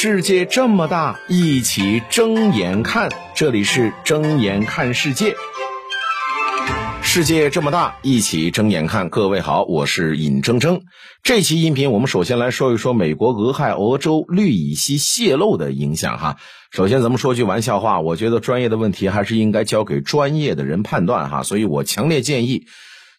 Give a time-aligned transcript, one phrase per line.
[0.00, 3.10] 世界这么大，一起睁眼看。
[3.34, 5.34] 这里是睁眼看世界。
[7.02, 9.10] 世界这么大，一起睁眼看。
[9.10, 10.82] 各位好，我是尹铮铮。
[11.24, 16.16] 这期音频，我们首先来说一说美国俄亥俄州氯乙烯泄漏的影响。
[16.16, 16.36] 哈，
[16.70, 21.28] 首先咱们说句玩笑话，我觉得专业的问题还是应该交给专业的人判断。
[21.28, 22.66] 哈，所以我强烈建议。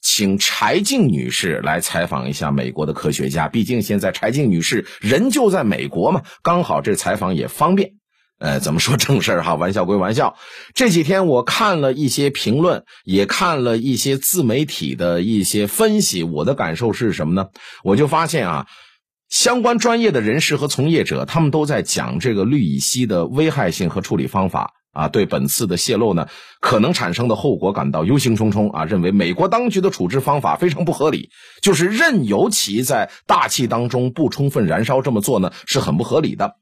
[0.00, 7.92] 请柴静女士来采访一下美国的科学家，毕竟现在柴静女士人就在美国嘛，刚好这采访也方便。
[8.38, 9.56] 呃，怎么说正事儿哈？
[9.56, 10.36] 玩笑归玩笑，
[10.72, 17.48] 这几天我看了一些评论，也看了一些自媒体的一些分析，我的感受是什么呢？
[17.82, 18.66] 我就发现啊，
[19.28, 24.74] 相关专业的人士和从业者，他们都在讲这个氯乙烯的危害性和处理方法。
[24.92, 26.28] 啊，对本次的泄露呢，
[26.60, 31.30] 可能产生的后果感到忧心忡忡啊，认为美国当局的处置方法非常不合理，
[31.62, 36.54] 就是任由其在大气当中不充分燃烧，这么做呢是很不合理的。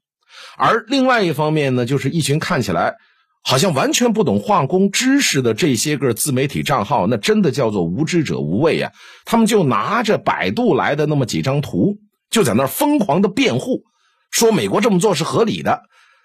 [0.57, 2.95] 而另外一方面呢，就是一群看起来
[3.43, 8.91] 好像完全不懂化工知识的这些个自媒体账号，那真的叫做无知者无畏啊！
[9.25, 11.97] 他们就拿着百度来的那么几张图，
[12.29, 13.83] 就在那疯狂的辩护，
[14.31, 15.81] 说美国这么做是合理的。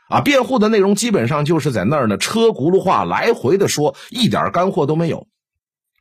[0.09, 5.27] 啊，辩护的内容基本上就是在那儿呢，车轱辘话来回的说，一点干货都没有。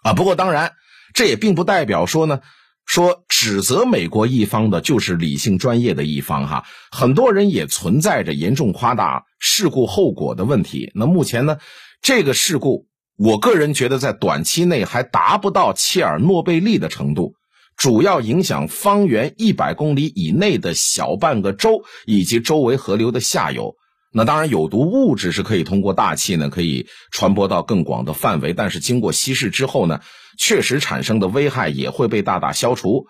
[0.03, 0.73] 啊，不过当然，
[1.13, 2.41] 这也并不代表说呢，
[2.85, 6.66] 说指责美国一方的就是理性专业的一方哈。
[6.91, 10.91] 很多人也存在着严重夸大事故后果的问题。
[10.93, 11.59] 那目前呢，
[12.02, 17.36] 这个事故，我个人觉得在短期内还达不到切尔诺贝利的程度，
[17.77, 23.75] 主要影响方圆一百公里以内的小半个州以及周围河流的下游。
[24.14, 28.54] 那当然，有毒物质是可以通过大气呢，可以传播到更广的范围。
[28.54, 30.02] 但是经过稀释之后呢，
[30.38, 33.08] 确实产生的危害也会被大大消除。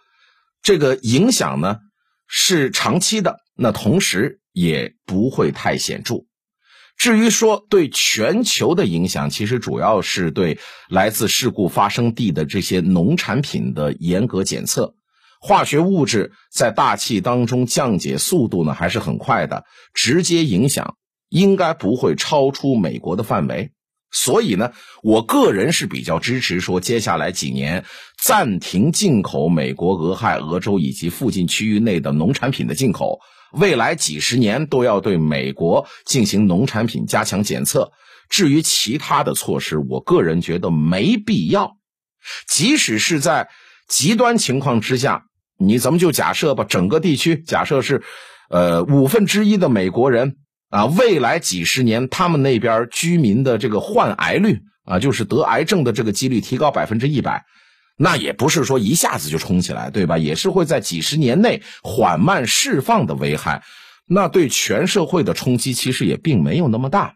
[0.61, 1.77] 这个影响呢
[2.27, 6.25] 是长期的，那同时也不会太显著。
[6.97, 14.93] 至于说对全球的影响，其实主要是对来自事故发生地的这些农产品的严格检测。
[15.43, 20.97] 化学物质在大气当中降解速度呢还是很快的，直接影响
[21.29, 23.71] 应该不会超出美国的范围。
[24.11, 24.71] 所以呢，
[25.01, 27.85] 我个人是比较支持说，接下来几年
[28.21, 33.19] 暂停进口美国俄亥俄州以及附近区域内的农产品的进口，
[33.51, 37.93] 未来几十年都要对美国进行农产品加强检测。
[38.29, 41.77] 至于其他的措施，我个人觉得没必要。
[42.47, 43.49] 即使是在
[43.87, 45.25] 极端情况之下。
[45.61, 48.01] 你咱们就假设吧，整个地区假设是，
[48.49, 50.37] 呃，五分之一的美国人
[50.69, 57.45] 啊，未来几十年他们那边居民的这个患癌率啊，就是得癌症的这个几率提高百分之一百，
[57.97, 60.17] 那也不是说一下子就冲起来，对吧？
[60.17, 63.63] 也是会在几十年内缓慢释放的危害，
[64.07, 67.15] 那对全社会的冲击其实也并没有那么大，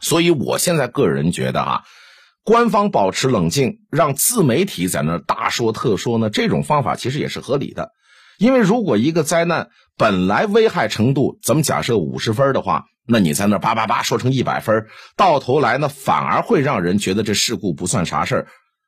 [0.00, 1.82] 所以我现在个人觉得啊。
[2.46, 6.30] 官方保持冷静，让自媒体在那大说特说呢？
[6.30, 7.90] 这种方法其实也是合理的，
[8.38, 14.86] 因为如果一个灾难本来危害程度，咱们假设五十分的话，那你在那叭叭叭说成一百分，
[15.16, 18.46] 到头来呢，反而会让人觉得这事故不算啥事儿。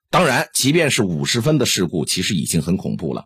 [0.09, 3.25] 当然，即便是五十分的事故，其实已经很恐怖了。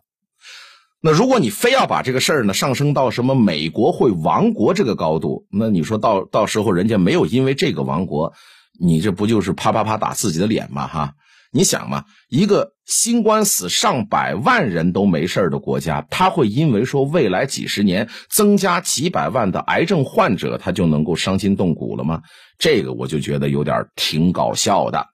[1.03, 8.33] 那如果你非要把这个事儿呢上升到什么美国会亡国这个高度，那你说到到时候人家没有因为这个亡国。
[8.81, 10.87] 你这不就是啪啪啪打自己的脸吗？
[10.87, 11.13] 哈，
[11.53, 22.23] 你想嘛，一个新冠死上百万人都没事的国家，他会因为说未来几十年增加几百万的癌症患者，他就能够伤筋动骨了吗？
[22.59, 25.07] 这个我就觉得有点挺搞笑的。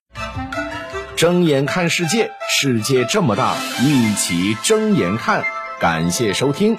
[1.15, 5.43] 睁眼看世界，世界这么大，一起睁眼看。
[5.79, 6.77] 感谢收听。